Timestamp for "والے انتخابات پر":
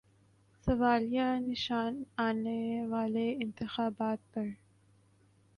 2.89-4.47